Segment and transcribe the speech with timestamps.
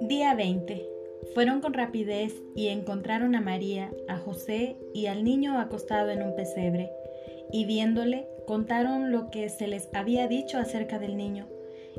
[0.00, 0.88] Día 20.
[1.34, 6.34] Fueron con rapidez y encontraron a María, a José y al niño acostado en un
[6.34, 6.90] pesebre,
[7.52, 11.46] y viéndole contaron lo que se les había dicho acerca del niño,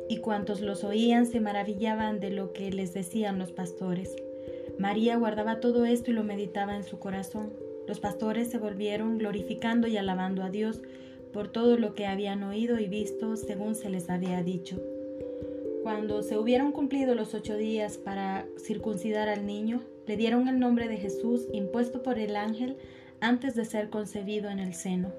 [0.09, 4.15] y cuantos los oían se maravillaban de lo que les decían los pastores.
[4.79, 7.53] María guardaba todo esto y lo meditaba en su corazón.
[7.87, 10.81] Los pastores se volvieron glorificando y alabando a Dios
[11.33, 14.81] por todo lo que habían oído y visto según se les había dicho.
[15.83, 20.87] Cuando se hubieron cumplido los ocho días para circuncidar al niño, le dieron el nombre
[20.87, 22.77] de Jesús impuesto por el ángel
[23.19, 25.11] antes de ser concebido en el seno.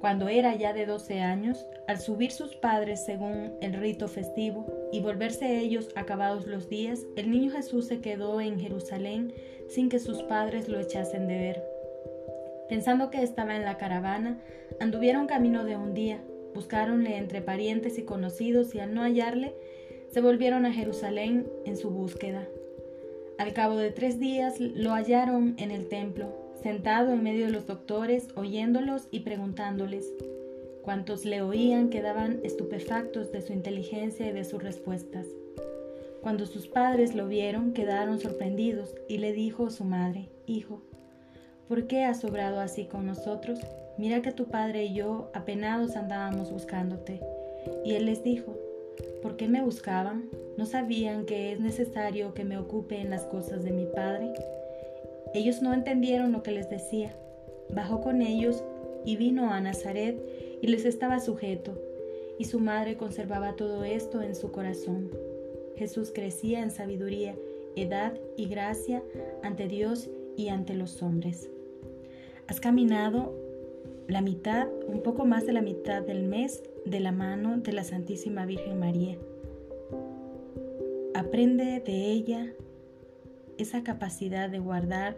[0.00, 5.00] Cuando era ya de doce años, al subir sus padres según el rito festivo y
[5.00, 9.32] volverse ellos acabados los días, el niño Jesús se quedó en Jerusalén
[9.68, 11.71] sin que sus padres lo echasen de ver.
[12.72, 14.38] Pensando que estaba en la caravana,
[14.80, 19.54] anduvieron camino de un día Buscáronle entre parientes y conocidos y al no hallarle,
[20.10, 22.48] se volvieron a Jerusalén en su búsqueda.
[23.36, 27.66] Al cabo de tres días lo hallaron en el templo, sentado en medio de los
[27.66, 30.10] doctores, oyéndolos y preguntándoles.
[30.80, 35.26] Cuantos le oían quedaban estupefactos de su inteligencia y de sus respuestas.
[36.22, 40.80] Cuando sus padres lo vieron, quedaron sorprendidos y le dijo su madre, Hijo,
[41.68, 43.60] ¿por qué has obrado así con nosotros?
[43.98, 47.20] Mira que tu padre y yo apenados andábamos buscándote.
[47.84, 48.56] Y él les dijo,
[49.22, 50.30] ¿por qué me buscaban?
[50.56, 54.32] ¿No sabían que es necesario que me ocupe en las cosas de mi padre?
[55.34, 57.12] Ellos no entendieron lo que les decía.
[57.70, 58.62] Bajó con ellos
[59.04, 60.20] y vino a Nazaret
[60.60, 61.80] y les estaba sujeto,
[62.38, 65.10] y su madre conservaba todo esto en su corazón.
[65.76, 67.34] Jesús crecía en sabiduría,
[67.76, 69.02] edad y gracia
[69.42, 71.50] ante Dios y ante los hombres.
[72.48, 73.34] Has caminado
[74.08, 77.84] la mitad, un poco más de la mitad del mes de la mano de la
[77.84, 79.16] Santísima Virgen María.
[81.14, 82.52] Aprende de ella
[83.58, 85.16] esa capacidad de guardar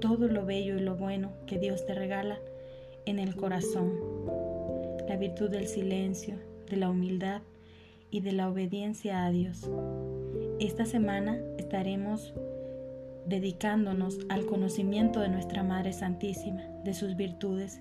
[0.00, 2.38] todo lo bello y lo bueno que Dios te regala
[3.06, 3.92] en el corazón,
[5.08, 6.36] la virtud del silencio,
[6.68, 7.42] de la humildad
[8.10, 9.68] y de la obediencia a Dios.
[10.60, 12.34] Esta semana estaremos
[13.26, 17.80] dedicándonos al conocimiento de nuestra Madre Santísima, de sus virtudes,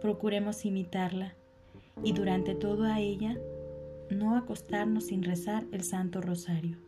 [0.00, 1.34] procuremos imitarla
[2.02, 3.36] y durante toda ella
[4.10, 6.78] no acostarnos sin rezar el Santo Rosario.